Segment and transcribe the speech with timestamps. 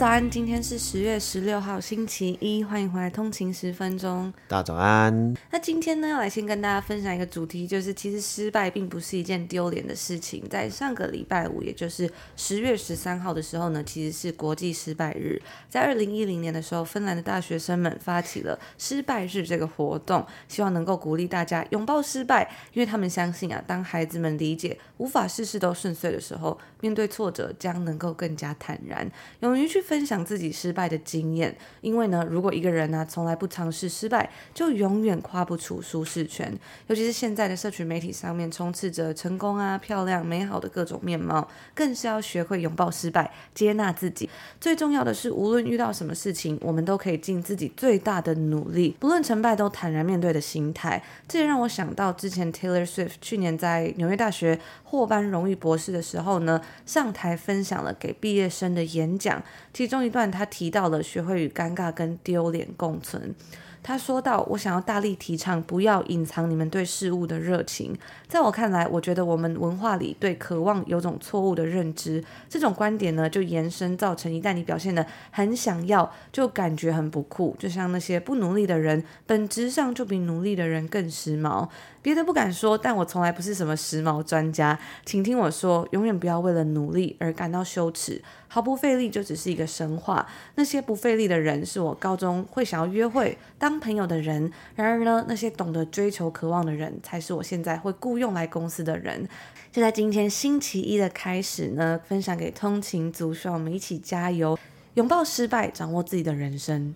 [0.00, 4.32] 早安，今天是十月十六号，星期一，欢迎回来通勤十分钟。
[4.48, 5.36] 大家早安。
[5.50, 10.42] 那今天呢，要来先跟大家分享一个主题，就是其实失败并不是一件丢脸的事情。
[10.48, 15.38] 在上个礼拜五，也就是十月十三号的时候呢，其实是国际失败日。
[15.68, 29.06] 在二零一零年的时候，芬兰的大学生们发起了失败日这个活动，希望能够鼓励大家拥抱失败，因为他们相信啊，当孩子们理解无法事事都顺遂的时候，面对挫折将能够更加坦然，
[29.40, 29.84] 勇于去。
[29.90, 36.56] 分享自己失败的经验，因为呢，如果一个人呢、从来不尝试失败，就永远跨不出舒适圈。
[36.86, 44.30] 尤其是现在的社群媒体上面充斥着成功啊、漂亮、美好的各种面貌，更是要学会拥抱失败，接纳自己。
[44.60, 51.02] 最重要的是，无论遇到什么事情，我们都可以尽自己最大的努力，不论成败都坦然面对的心态。
[51.26, 59.42] 这也让我想到之前 Taylor Swift 去年在纽约大学获颁荣誉博士的时候呢，上台分享了给毕业生的演讲。
[59.80, 63.34] 其中一段，他提到了学会与尴尬跟丢脸共存。
[63.82, 67.96] 他说到：“我想要大力提倡，不要隐藏你们对事物的热情。
[68.28, 72.22] 在我看来，我觉得我们文化里对渴望有种错误的认知。
[72.46, 77.56] 这种观点呢，就延伸造成，一旦你表现得很想要，就感觉很不酷。
[77.58, 81.66] 就像那些不努力的人，本质上就比努力的人更时髦。
[82.02, 84.78] 别的不敢说，但我从来不是什么时髦专家。
[85.04, 90.26] 请听我说，永远不要为了努力而感到羞耻。”毫不费力就只是一个神话。
[90.56, 94.50] 那些不费力的人，是我高中会想要约会、当朋友的人。
[94.74, 99.28] 然而呢，那些懂得追求、渴望的人，才是我现在会雇佣来公司的人。
[99.70, 104.58] 就在今天星期一的开始呢，分享给通勤族，希望我们一起加油，
[104.94, 106.92] 拥抱失败，掌握自己的人生。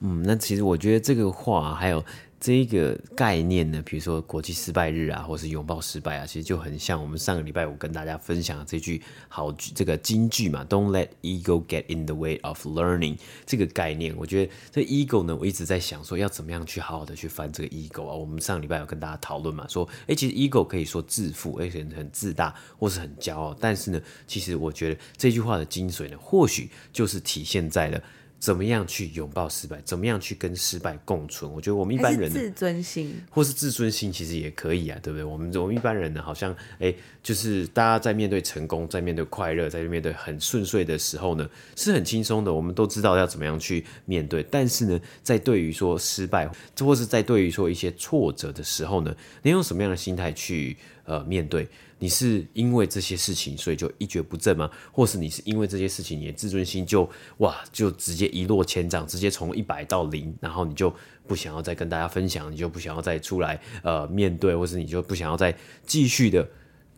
[0.00, 2.02] 嗯，那其实我觉得这个话还有。
[2.44, 13.16] 这一个概念呢，比如说国际失败日啊，或是拥抱失败啊，其实就很像我们上个礼拜五跟大家分享的这句好这个金句嘛，Don't let ego get in the way of learning
[13.46, 14.14] 这个概念。
[14.14, 18.14] 我觉得这 ego 呢，我一直在想说要怎么样去好好的去翻这个 ego 啊。
[18.14, 28.02] 我们上个礼拜有跟大家讨论嘛，说哎，其实 ego 可以说自负，而且很自大或是很骄傲，但是呢，其实我觉得这句话的精髓呢，或许就是体现在了。
[28.44, 29.80] 怎么样去拥抱失败？
[29.86, 31.50] 怎么样去跟失败共存？
[31.50, 35.24] 我觉得我们一般人自尊心，或是自尊心，其实也可以啊，对不对？
[35.24, 42.52] 我们我们一般人呢，好像哎，就是大家在面对成功，在面对快乐，在面对很顺遂的时候呢，是很轻松的。
[42.52, 44.42] 我们都知道要怎么样去面对。
[44.50, 46.46] 但是呢，在对于说失败，
[46.78, 50.76] 或是在对于说一些挫折的时候呢，你用什么样的心态去
[51.06, 51.66] 呃面对？
[52.04, 54.70] 你是因为这些事情，所以就一蹶不振吗？
[54.92, 60.94] 或是你是因为这些事情，你的自尊心就哇，就直接一落千丈，直接从一百到零，然后你就
[61.26, 65.56] 不想要再跟大家分享，你就不想要再出来呃面对，或是你就不想要再
[65.86, 66.46] 继续的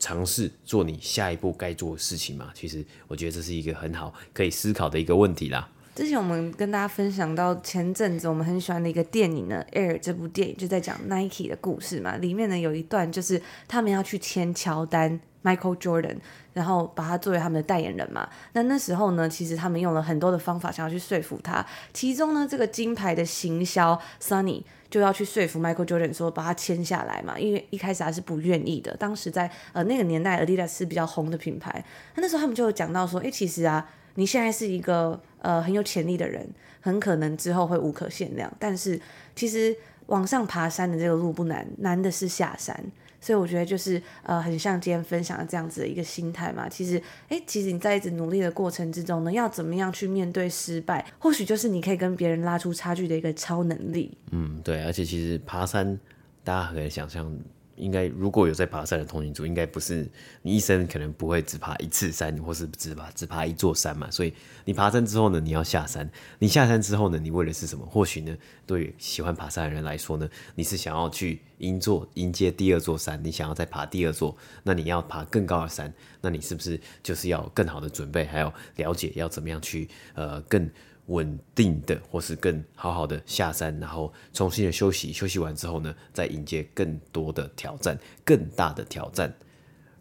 [0.00, 2.50] 尝试做你下一步该做的事情嘛？
[2.53, 5.71] 其实我觉得这是一个很好可以思考的一个问题啦。
[5.96, 12.18] 之前我们跟大家分享到前阵子我们很喜欢的一个电影呢，《Air》这部电影就在讲 Nike 的故事嘛。
[12.18, 16.18] 里面呢有一段就是他们要去签乔丹 Michael Jordan，
[16.52, 18.28] 然后把他作为他们的代言人嘛。
[18.52, 21.64] 那那时候呢，其实他们用了很多的方法想要去说服他。
[21.94, 28.94] 其中呢，这个金牌的行销 Sunny 就要去说服 Michael Jordan 说把他签下来嘛，因为一开始他是不愿意的。
[28.98, 31.82] 当时在呃那个年代，Adidas 是比较红的品牌。
[32.16, 33.88] 那那时候他们就有讲到说，哎，其实啊。
[34.16, 36.47] 你现在是一个呃很有潜力的人，
[36.81, 38.53] 很可能之后会无可限量。
[38.59, 39.00] 但是
[39.34, 39.75] 其实
[40.06, 42.84] 往上爬山的这个路不难，难的是下山。
[43.19, 46.69] 所以我觉得就是呃很像今天分享的这样子的一个心态嘛。
[46.69, 54.17] 其实诶，其实你在一直努力的过程之中呢，要怎么样去面对失败，或许就是你可以跟别人拉出差距的一个超能力。
[54.31, 55.99] 嗯，对，而且其实爬山，
[56.44, 57.37] 大家可以想象。
[57.76, 60.08] 应该如果有在爬山的通勤族，应该不是
[60.43, 64.11] 你一生可能不会只爬一次山，或是只爬只爬一座山嘛。
[64.11, 64.32] 所以
[64.64, 66.11] 你爬山之后呢，你要下山。
[66.38, 67.87] 你下山之后呢，你为的是什么？
[67.87, 68.37] 或许呢，
[68.67, 80.70] 对于喜欢爬山的人来说呢，你是想要去迎坐迎接第二座山，你想要再爬第二座，那你要爬更高的山，那你是不是就是要更好的准备，还有了解要怎么样去呃更。
[81.06, 89.32] 稳定的，或是更好好的下山，然后重新的休息，休息完之后呢，再迎接更多的挑战，更大的挑战。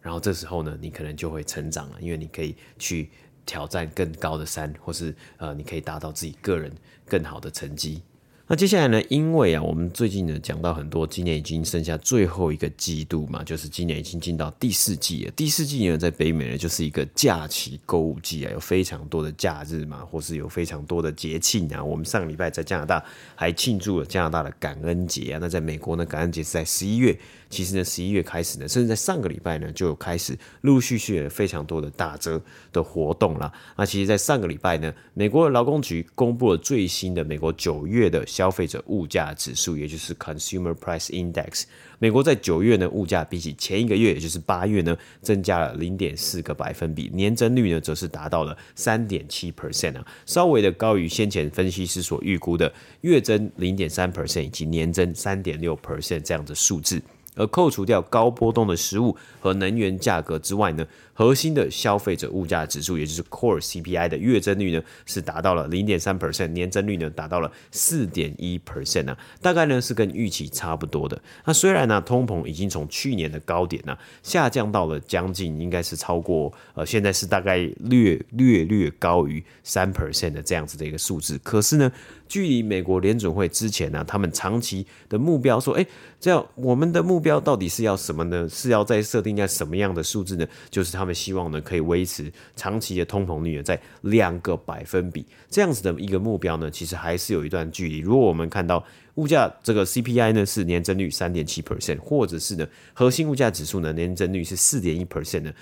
[0.00, 3.10] 然后这时候呢，你可能就会成长了，因为你可以去
[3.44, 6.72] 挑战更高的山，或是呃，你可以达到自己个人
[7.06, 8.02] 更好的成绩。
[8.48, 9.02] 那接下来呢？
[9.08, 15.32] 因为啊，我们最近呢讲到很多，今年已经剩下最后一个季度嘛，就是今年已经进到第四季了。
[15.34, 21.82] 第四季呢，在北美呢，就是一个假期购物季啊，有非常多的假日嘛，或是有非常多的节庆啊。
[21.82, 23.04] 我们上礼拜在加拿大
[23.34, 25.38] 还庆祝了加拿大的感恩节啊。
[25.40, 27.18] 那在美国呢，感恩节是在十一月。
[27.48, 32.40] 其实呢，十一月开始呢，甚至在上个礼拜呢，就有开始陆陆续续有非常多的打折
[32.72, 33.52] 的活动啦。
[33.76, 41.64] 那其实，在上个礼拜呢，美国劳工局公布了最新的美国九月的消费者物价指数，也就是 Consumer Price Index。
[41.98, 52.70] 美国在九月呢，物价比起前一个月，也就是八月呢，增加了零点四个百分比，年增率呢，则是达到了三点七 percent 啊，稍微的高于先前分析师所预估的
[53.00, 57.00] 月增零点三 percent 以及年增三点六 percent 这样的数字。
[57.36, 60.84] 而扣除掉高波动的食物和能源价格之外呢，
[61.16, 71.18] 核心的消费者物价指数，也就是 Core CPI 的月增率呢，是达到了零点三 percent，年增率呢达到了四点一 percent 啊，大概呢是跟预期差不多的。
[71.46, 81.90] 那虽然呢，通膨已经从去年的高点呢下降到了将近应该是超过呃，现在是大概略略略高于三 percent 的这样子的一个数字，可是呢，
[82.28, 85.86] 距离美国联准会之前呢，他们长期的目标说，哎，
[86.20, 88.46] 这样我们的目标到底是要什么呢？
[88.50, 90.46] 是要再设定在什么样的数字呢？
[90.68, 97.98] 就是他他们希望呢，可以维持长期的通膨率在两个百分比这样子的一个目标呢，其实还是有一段距离。
[97.98, 105.52] 如果我们看到物价这个 CPI 呢是年增率三点七 percent，或者是呢核心物价指数呢年增率是四点一 percent 呢，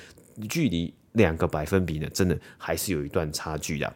[0.48, 3.92] 距离两个百分比呢，真的还是有一段差距的。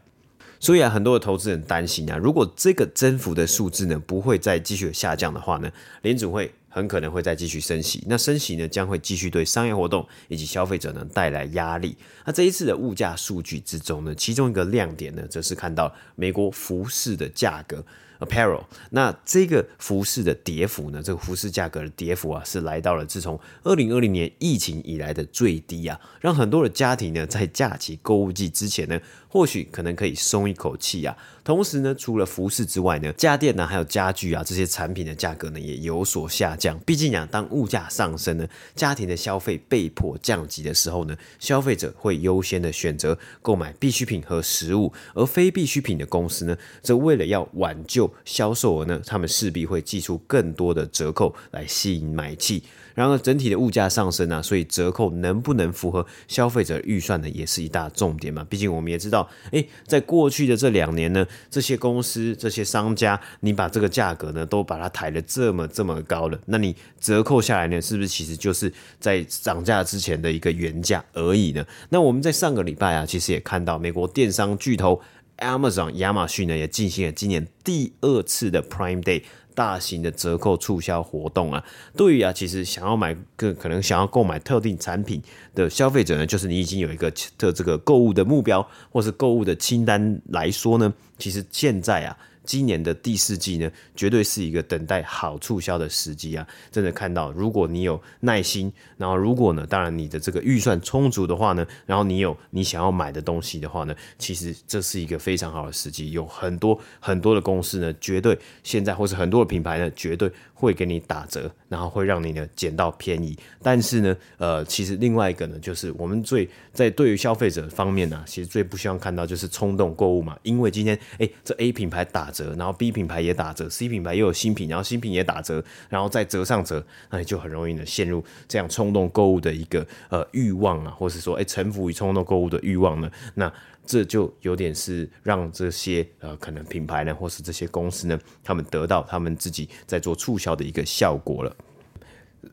[0.61, 5.73] 所以啊，很多的投资人担心啊，如果这个增幅的数字呢不会再继续下降的话呢，
[6.03, 6.53] 联准会。
[6.69, 11.97] 很可能会再继续升息，那升息呢将会继续对商业活动以及消费者呢带来压力。
[12.25, 17.85] 那这一次的物价数据之中呢，其中一个亮点呢，则是看到美国服饰的价格。
[18.21, 21.01] Apparel，那这个服饰的跌幅呢？
[21.01, 31.17] 这个服饰价格的跌幅啊，是来到了自从二零二零年疫情以来的最低啊，让很多的家庭呢，在假期购物季之前呢，或许可能可以松一口气啊。
[31.45, 36.79] 同时呢，除了服饰之外呢，家电呢，还有家具啊这些产品的价格呢，也有所下降。
[36.81, 48.13] 毕竟啊，当物价上升呢，家庭的消费被迫降级的时候呢，消费者会优先的选择购买必需品和食物，而非必需品的公司呢，则为了要挽救。
[48.27, 52.63] 销售额呢，他们势必会寄出更多的折扣来吸引买气。
[52.95, 58.45] 然而，整体的物价上升啊，所以折扣能不能符合消费者预算呢，也是一大重点嘛。
[58.51, 59.18] 毕竟我们也知道，
[59.53, 71.65] 诶，在过去的这两年呢，这些公司、这些商家，你把这个价格呢都把它抬得这么这么高了，那你折扣下来呢，是不是其实就是在涨价之前的一个原价而已呢？
[71.91, 75.01] 那我们在上个礼拜啊，其实也看到美国电商巨头。
[75.39, 79.23] Amazon 亚马逊呢也进行了今年第二次的 Prime Day
[79.59, 81.65] 大型的折扣促销活动啊。
[81.97, 85.21] 对于啊，其实想要买个可能想要购买特定产品
[85.53, 92.17] 的消费者呢，就是你已经有一个特这个购物的目标或是购物的清单来说呢，其实现在啊。
[92.49, 96.49] 今年的第四季呢，绝对是一个等待好促销的时机啊！
[96.73, 106.11] 真的看到，如果你有耐心，然后如果呢，当然你的这个预算充足的话呢，然后你有你想要买的东西的话呢，其实这是一个非常好的时机。
[106.11, 113.39] 有很多很多的公司呢，绝对现在或是很多的品牌呢，绝对会给你打折，然后会让你呢捡到便宜。
[113.63, 122.49] 但是呢，呃，其实另外一个呢，就是我们最在对于消费者方面呢、其实最不希望看到就是冲动购物嘛，因为今天哎，这 A 品牌打折。
[122.59, 133.53] 然后 B 品牌也打折，C 品牌又有新品，然后新品也打折，然后再折上折，那你就很容易呢陷入这样冲动购物的一个呃欲望啊，或是说哎臣服于冲动购物的欲望呢，那
[133.89, 141.57] 这就有点是让这些呃可能品牌呢，或是这些公司呢，他们得到他们自己在做促销的一个效果了。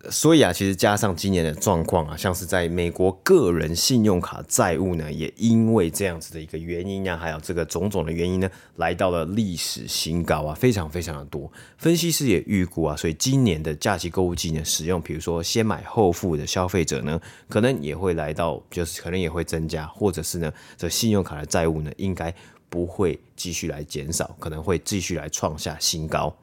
[0.09, 11.51] 所以啊，其实加上今年的状况啊，像是在美国个人信用卡债务呢，也因为这样子的一个原因啊，还有这个种种的原因呢，来到了历史新高啊，非常非常的多。
[11.77, 22.33] 分析师也预估啊，所以今年的假期购物季呢，使用比如说先买后付的消费者呢，可能也会来到，就是可能也会增加，或者是呢，这信用卡的债务呢，应该
[22.69, 26.35] 不会继续来减少，可能会继续来创下新高。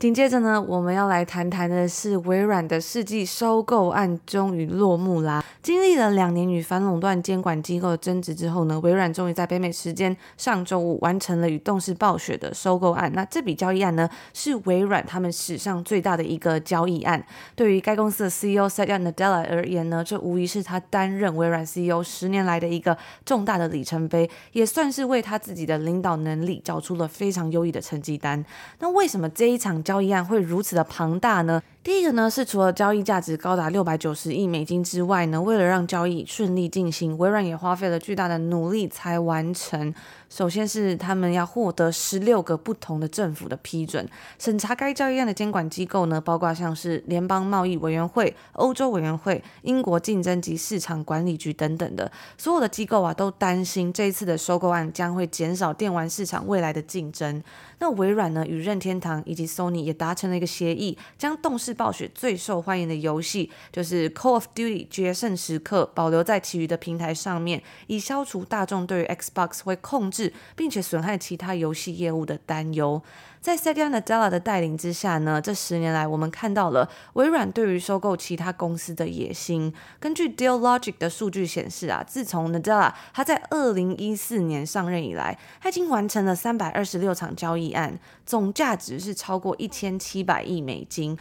[0.00, 5.44] 紧接着呢，我们要来谈谈的是微软的世纪收购案终于落幕啦。
[5.62, 13.12] 经历了两年与反垄断监管机构的争执之后呢，微软终于在北美时间上周五完成了与动视暴雪的收购案。
[13.14, 17.22] 那这笔交易案呢，是微软他们史上最大的一个交易案。
[17.54, 28.42] 对于该公司的 CEO Satya Nadella 而言呢，这无疑是他担任微软 CEO 十年来的一个重大的里程碑，也算是为他自己的领导能力找出了非常优异的成绩单。
[28.78, 31.60] 那为什么这一场交易案会如此的庞大呢？
[31.82, 39.92] 第一个呢，是除了交易价值高达六百九十亿美金之外呢，为了让交易顺利进行，微软也花费了巨大的努力才完成。
[40.30, 44.08] 首先是他们要获得十六个不同的政府的批准，
[44.38, 57.42] 审查该交易案的监管机构呢，包括像是联邦贸易委员会、欧洲委员会、英国竞争及市场管理局等等的，所有的机构啊都担心这一次的收购案将会减少电玩市场未来的竞争。
[57.80, 70.19] 那微软呢，与任天堂以及 Sony 也达成了一个协议，将动视暴雪最受欢迎的游戏就是 Call of Duty 决胜时刻保留在其余的平台上面，以消除大众对于 Xbox 会控制。
[70.56, 73.00] 并且损害其他游戏业务的担忧，
[73.40, 79.72] 在 Satya Nadella 的带领之下呢，这十年来我们看到了微软对于收购其他公司的野心。
[80.00, 91.16] 根据 Deal Logic 的数据显示啊，自从 Nadella 他在二零一四年上任以来，他已经完成了三百二十六场交易案，总价值是超过一千七百亿美金，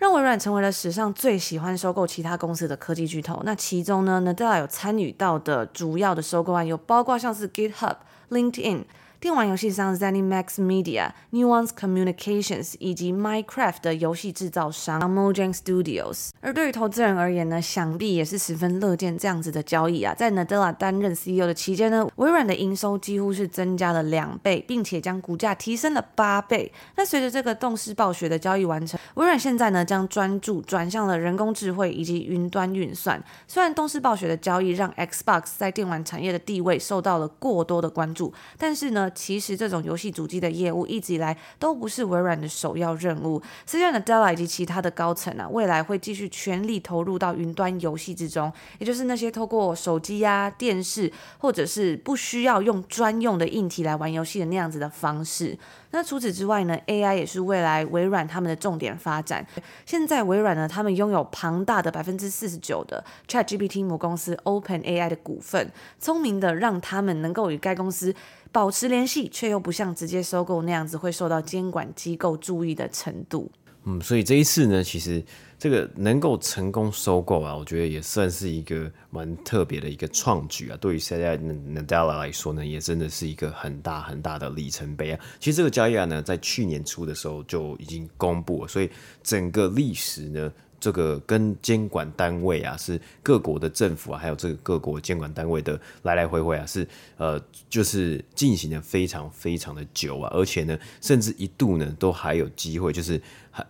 [0.00, 3.40] 让微软成为了史上最喜欢收购其他公司的科技巨头。
[3.44, 7.96] 那其中呢，Nadella 有参与到的主要的收购案有包括像是 GitHub。
[8.30, 8.84] LinkedIn。
[9.20, 16.30] 电玩游戏商 ZeniMax Media、Nuance Communications 以及 Minecraft 的游戏制造商 Mojang Studios。
[16.40, 20.14] 而对于投资人而言呢，想必也是十分乐见这样子的交易啊。
[20.14, 26.72] 在 Nadella 担任 CEO 的期间呢，微软的营收几乎是增加了两倍，并且将股价提升了八倍。
[26.96, 33.22] 那随着这个动视暴雪的交易完成，微软现在呢将专注转向了人工智慧以及云端运算。
[33.46, 39.09] 虽然动视暴雪的交易让 Xbox 在电玩产业的地位受到了过多的关注，但是呢。
[39.14, 43.42] 其实这种游戏主机的业务一直以来都不是微软的首要任务。
[43.66, 55.58] 虽然 Nadella 以及其他的高层啊，未来会继续全力投入到云端游戏之中，也就是那些透过手机呀、电视，或者是不需要用专用的硬体来玩游戏的那样子的方式。
[55.92, 59.44] 那除此之外呢，AI 也是未来微软他们的重点发展。
[59.84, 68.14] 现在微软呢，他们拥有庞大的百分之四十九的 ChatGPT 母公司 OpenAI 的股份，聪明的让他们能够与该公司
[68.52, 73.50] 保持联系，却又不像直接收购那样子会受到监管机构注意的程度。
[73.84, 75.22] 嗯，所以这一次呢，其实。
[75.62, 80.76] 这个能够成功收购啊，我觉得也算是一个蛮特别的一个创举啊。
[80.80, 85.20] 对于 Satya Nadella 来说呢，也真的是一个很大很大的里程碑啊。
[85.38, 88.88] 其实这个交易案呢，在去年初的时候就已经公布了，所以
[89.22, 90.50] 整个历史呢。
[90.80, 103.20] 这个跟监管单位啊，是各国的政府啊，还有这个各国监管单位的来来回回啊，是呃，就是进行的非常非常的久啊，而且呢，甚至一度呢，都还有机会，就是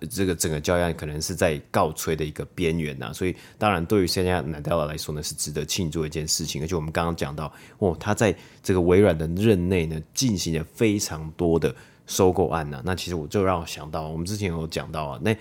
[0.09, 3.13] 这个整个交易案可能是在告吹的一个边缘呐。
[3.13, 6.63] 所以，当然对于现在 Nadella 来说呢，是值得庆祝的一件事情。
[6.63, 11.75] 而且我们刚刚讲到，哦，他在这个微软的任内呢，进行了非常多的
[12.07, 12.81] 收购案呐。
[12.85, 15.37] 那其实我就让我想到，我们之前有讲到啊，那。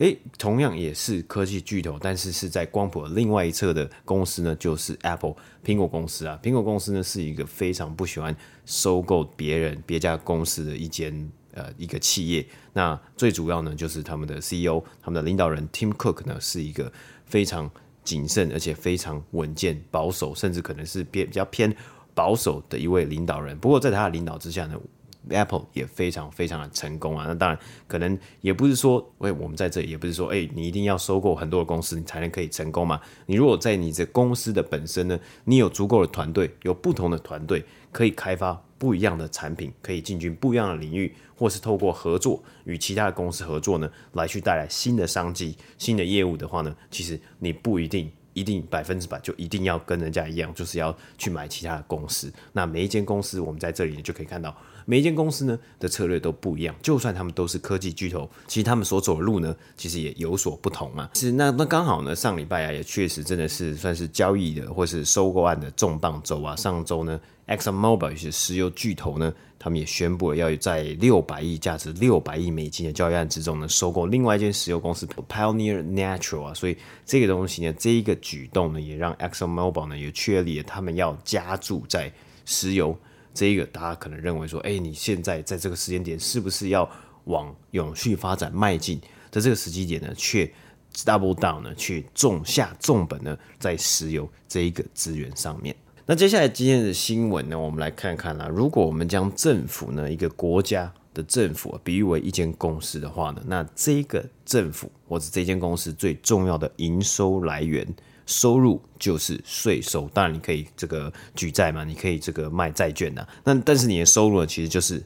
[0.00, 6.40] 诶，同样也是科技巨头，但是是在光谱另外一侧的公司呢，就是 Apple 苹果公司啊。
[6.42, 12.46] 苹果公司呢是一个非常不喜欢收购别人别家公司的一间呃一个企业。
[12.72, 16.90] 那最主要呢就是他们的 CEO，他们的领导人 Tim Cook 呢是一个
[17.26, 17.70] 非常
[18.02, 21.76] 谨慎而且非常稳健、保守，甚至可能是偏比较偏
[22.14, 23.58] 保守的一位领导人。
[23.58, 24.80] 不过在他的领导之下呢。
[25.28, 33.00] Apple 也非常非常的成功啊，那当然可能也不是说，喂，我们在这也不是说，哎，你一定要收购很多的公司，你才能可以成功嘛。
[33.26, 52.32] 你如果在你这公司的本身呢，你有足够的团队，有不同的团队可以开发不一样的产品，可以进军不一样的领域，或是透过合作与其他的公司合作呢，来去带来新的商机、新的业务的话呢，其实你不一定一定百分之百就一定要跟人家一样，就是要去买其他的公司。
[52.52, 54.54] 那每一间公司，我们在这里就可以看到。
[54.86, 61.08] 每一间公司呢的策略都不一样，就算他们都是科技巨头，其实他们所走的路呢，其实也有所不同啊。
[61.14, 66.56] 是那那刚好呢，上礼拜啊也确实真的是算是交易的或是收购案的重磅周啊。
[66.56, 76.54] 上周呢，ExxonMobil 也是石油巨头呢，他们也宣布了要在六百亿价值六百亿美金的交易案之中呢，收购另外一间石油公司 Pioneer Natural 啊。
[76.54, 82.10] 所以这个东西呢，这一个举动呢，也让 ExxonMobil 呢也确立了他们要加注在
[82.46, 82.96] 石油。
[83.34, 86.90] 这一个大家可能认为说，哎，你现在在这个时间点是不是要
[87.24, 90.50] 往永续发展迈进在这个时机点呢，却
[90.92, 95.74] double down 呢，去重下重本呢，在石油这一个资源上面。
[96.06, 98.48] 那接下来今天的新闻呢，我们来看看啦。
[98.48, 107.86] 如果我们将政府呢，一个国家的政府比喻为一间公司的话呢，那这个政府或者这间公司最重要的营收来源
[108.26, 110.08] 收入就是税收。
[110.12, 113.26] 当然，你可以这个举债嘛，你可以这个卖债券呐。
[113.44, 115.02] 那但是你的收入呢，其实就是。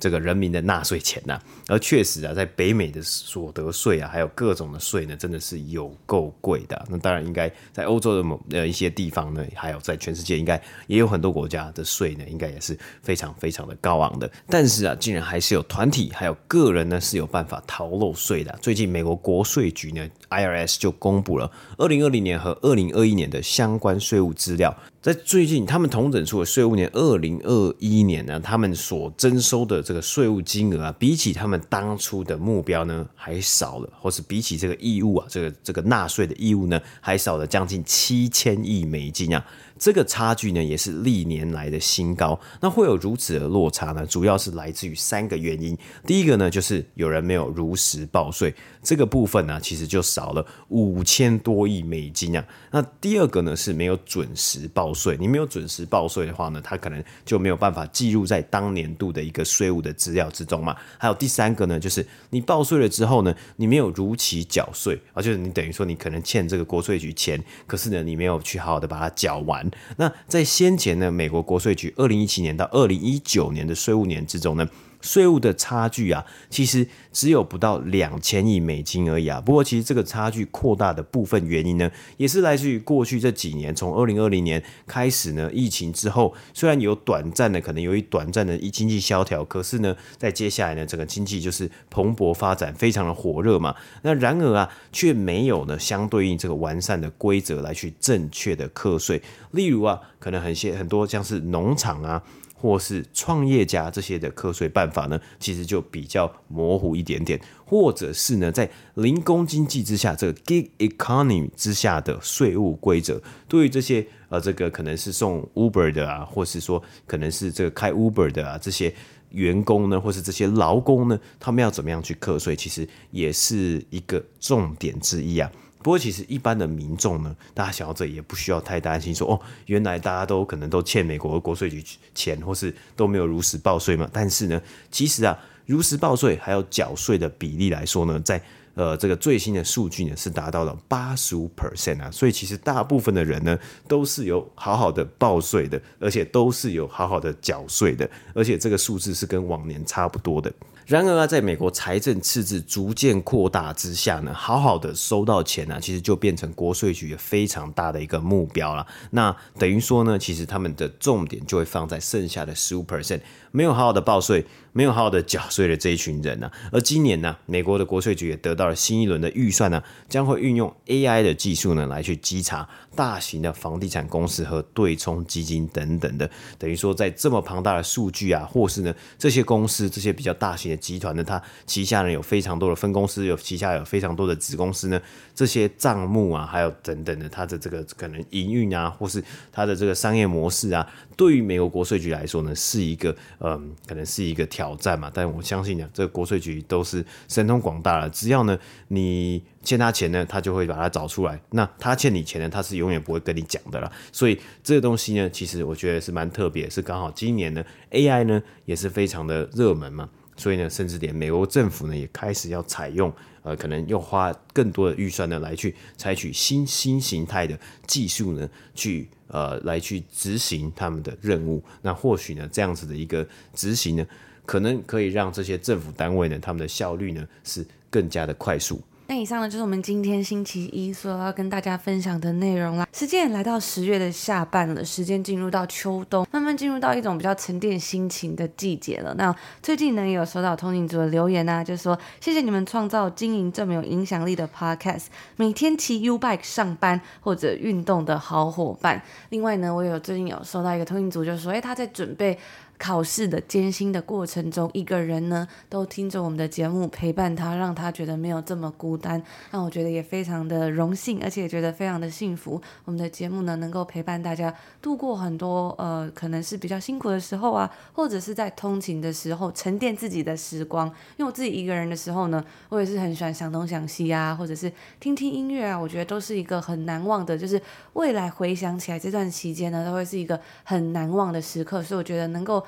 [0.00, 6.86] 这个人民的纳税钱呐、啊，而确实啊，在北美的所得税啊，还有各种的税呢，真的是有够贵的、啊。
[6.88, 14.30] 那当然，应该在欧洲的某呃一些地方呢，还有在全世界，应该也有很多国家的税呢，应该也是非常非常的高昂的。
[14.48, 18.58] 但是啊，竟然还是有团体还有个人呢是有办法逃漏税的、啊。
[18.62, 24.74] 最近，美国国税局呢 （IRS） 就公布了二零二零年和二零二一年的相关税务资料。
[25.02, 39.42] 在最近，他们统整出的税务年二零二一年呢，他们所征收的这个税务金额啊，比起他们当初的目标呢，还少了，或是比起这个义务啊，这个这个纳税的义务呢，还少了将近七千亿美金啊。
[39.80, 42.38] 这个差距呢，也是历年来的新高。
[42.60, 44.04] 那会有如此的落差呢？
[44.04, 45.76] 主要是来自于三个原因。
[46.06, 52.44] 第一个呢，就是有人没有如实报税，这个部分呢，其实就少了五千多亿美金啊。
[52.70, 55.16] 那第二个呢，是没有准时报税。
[55.18, 60.76] 你没有准时报税的话呢，它可能就没有办法记录在当年度的一个税务的资料之中嘛。
[60.98, 69.69] 还有第三个呢，就是你报税了之后呢，你没有如期缴税，啊，就是你等于说你可能欠这个国税局钱，可是呢，你没有去好好的把它缴完。
[69.96, 74.68] 那在先前呢，美国国税局二零一七年到二零一九年的税务年之中呢，
[75.00, 79.40] 税务的差距啊，其实只有不到两千亿美金而已啊。
[79.40, 93.74] 不过，其实这个差距扩大的部分原因呢，也是来自于过去这几年，从二零二零年开始呢，疫情之后，虽然有短暂的可能由于短暂的一经济萧条，可是呢，在接下来呢，整个经济就是蓬勃发展，非常的火热嘛。
[94.02, 99.22] 那然而啊，却没有呢相对应这个完善的规则来去正确的课税。
[99.52, 102.22] 例如啊，可能很些很多像是农场啊。
[102.60, 118.94] 或是创业家这些的课税办法呢，其实就比较模糊一点点，或者是呢，在零工经济之下，这个 gig economy 之下的税务规则，对于这些呃，这个可能是送 Uber 的啊，或是说可能是这个开 Uber 的啊，这些
[119.30, 125.50] 员工呢，或是这些劳工呢，他们要怎么样去课税，其实也是一个重点之一啊。
[125.82, 131.82] 不过，其实一般的民众呢，大家想到这也不需要太担心说，说哦，原来大家都可能都欠美国的国税局
[132.14, 134.08] 钱，或是都没有如实报税嘛。
[134.12, 138.42] 但是呢，其实啊，如实报税还有缴税的比例来说呢，在
[138.74, 142.10] 呃这个最新的数据呢是达到了八十五 percent 啊。
[142.10, 150.52] 所以其实大部分的人呢都是有好好的报税的，而且都是有好好的缴税的，而且这个数字是跟往年差不多的。
[150.86, 158.84] 然而啊，在美国财政赤字逐渐扩大之下呢，好好的收到钱呢、啊，其实就变成国税局非常大的一个目标了。
[159.10, 163.20] 那等于说呢，其实他们的重点就会放在剩下的十五 percent。
[163.52, 185.00] 没有好好的报税，没有好好的缴税的这一群人呢、啊，而今年呢，美国的国税局也得到新一轮的预算呢，将会运用 AI 的技术呢，来去稽查大型的房地产公司和对冲基金等等的，等于说在这么庞大的数据啊，或是呢这些公司这些比较大型的集团呢，它旗下呢有非常多的分公司，有旗下有非常多的子公司呢，
[185.34, 193.14] 这些账目啊，还有等等的它的这个可能营运啊，或是它的这个商业模式啊，对于美国国税局来说呢，是一个。
[193.42, 198.08] 嗯，可能是一个挑战嘛，但我相信呢，这个国税局都是神通广大了。
[198.10, 198.49] 只要呢，
[198.88, 201.40] 你欠他钱呢，他就会把它找出来。
[201.50, 203.90] 那他欠你钱呢，他是永远不会跟你讲的啦。
[204.12, 210.08] 所以这个东西呢，其实我觉得是蛮特别，是刚好今年呢，AI 呢也是非常的热门嘛。
[210.36, 221.62] 所以呢，甚至连美国政府呢也开始要采用，呃，可能又花更多的预算呢来去采取新新形态的技术呢，去呃来去执行他们的任务。
[221.82, 224.06] 那或许呢，这样子的一个执行呢，
[224.46, 228.80] 可能可以让这些政府单位呢，他们的效率呢是更加的快速。
[229.06, 232.86] 那以上呢，就是我们今天星期一所要跟大家分享的内容啦。
[232.92, 239.12] 时间也来到十月的下半了，时间进入到秋冬，慢慢进入到一种比较沉淀心情的季节了。
[239.18, 249.02] 那最近呢，也有收到通勤族的留言啊，就说谢谢你们创造经营这么有影响力的 podcast，每天骑 U bike 上班或者运动的好伙伴。
[249.30, 252.38] 另外呢，我有最近有收到一个通勤族，就说，哎，他在准备。
[252.80, 259.22] 考试的艰辛的过程中，一个人呢都听着我们的节目陪伴他，让他觉得没有这么孤单。
[259.50, 262.58] 那我觉得也非常的荣幸，而且觉得非常的幸福。
[262.86, 270.86] 我们的节目呢，能够陪伴大家度过很多呃，可能是比较辛苦的时候啊，或者是在通勤的时候沉淀自己的时光。
[271.18, 277.60] 因为我自己一个人的时候呢，我也是很喜欢想东想西啊，或者是听听音乐啊，我觉得都是一个很难忘的，就是
[277.92, 281.82] 未来回想起来这段期间呢，都会是一个很难忘的时刻。
[281.82, 282.64] 所以我觉得能够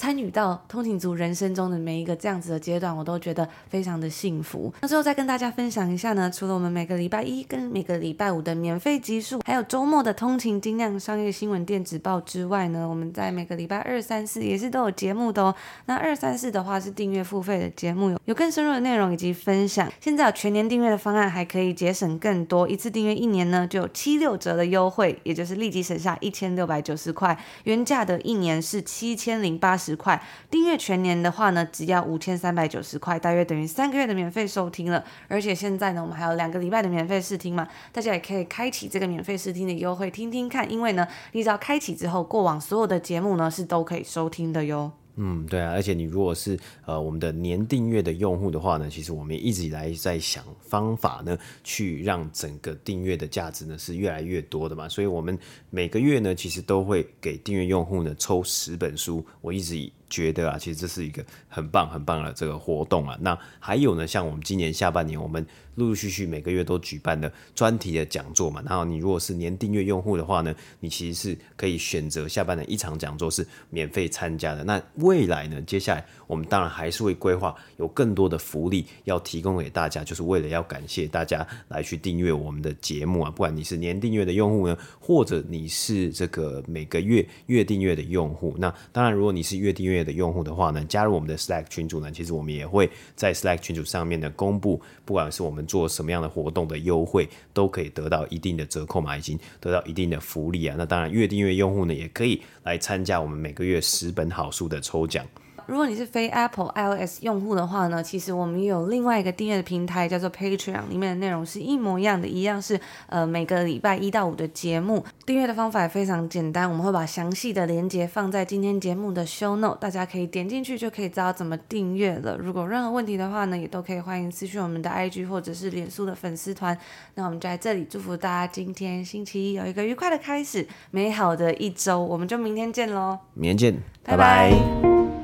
[0.00, 4.72] 参与到通勤族人生中的每一个这样子的阶段，我都觉得非常的幸福。
[4.80, 15.54] 那最后再跟大家分享一下呢，除了我们每个礼拜一跟每个礼拜五的免费集数，还有周末的通勤精酿商业新闻电子报之外呢，我们在每个礼拜二、三、四也是都有节目的哦。
[15.84, 19.92] 那二、三、四的话是订阅付费的节目，有有更深入的内容以及分享。
[20.00, 35.04] 现在有全年订阅的方案，还可以节省更多，一次订阅一年呢就有七六折的优惠，也就是立即省下一千六百九十块，原价的一年是七千零八十十块，订阅全年的话呢，只要五千三百九十块，大约等于三个月的免费收听了。
[35.26, 40.70] 而且现在呢，我们还有两个礼拜的免费试听嘛，大家也可以开启这个免费试听的优惠，听听看。
[40.70, 44.92] 因为呢，你只要开启之后，过往所有的节目呢是都可以收听的哟。
[45.22, 54.88] 嗯，对啊，而且你如果是呃我们的年订阅的用户的话呢，其实我们一直以来在想方法呢，去让整个订阅的价值呢是越来越多的嘛。
[54.88, 59.22] 所以我们每个月呢，其实都会给订阅用户呢抽十本书。
[59.42, 63.16] 我一直以觉得啊，其实这是一个很棒很棒的这个活动啊。
[63.22, 65.46] 那还有呢，像我们今年下半年，我们
[65.76, 68.62] 陆陆续续每个月都举办的专题的讲座嘛。
[68.66, 74.64] 然后你如果是年订阅用户的话呢，你其实是可以选择下半年一场讲座是免费参加的。
[74.64, 83.30] 那未来呢，接下来我们当然还是会规划有更多的福利要提供给大家，就是为了要感谢大家来去订阅我们的节目啊。
[83.30, 100.74] 不管你是年订阅的用户呢，或者你是这个每个月月订阅的用户，那当然如果你是月订阅的用户的话呢，加入我们的 Slack 群组呢，其实我们也会在 Slack 群组上面呢公布，不管是我们做什么样的活动的优惠，都可以得到一定的折扣嘛，已经得到一定的福利啊。
[100.78, 105.26] 那当然，月订阅用户呢，也可以来参加我们每个月十本好书的抽奖。
[105.70, 115.04] 如果你是非 Apple iOS 用户的话呢，其实我们也有另外一个订阅的平台，叫做 Patreon，里面的内容是一模一样的，一样是呃每个礼拜一到五的节目。
[115.24, 122.36] 订阅的方法也非常简单，我们会把详细的链接放在今天节目的 Show Note，大家可以点进去就可以知道怎么订阅了。
[122.36, 126.76] 如果任何问题的话呢，也都可以欢迎私讯我们的 IG 或者是脸书的粉丝团。
[127.14, 133.16] 那我们就在这里祝福大家今天星期一有一个愉快的开始，美好的一周，我们就明天见喽！
[133.34, 134.50] 明天见，拜拜。
[134.50, 135.19] 拜拜。